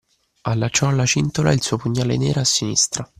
[0.45, 3.07] Allacciò alla cintola il suo pugnale nero a sinistra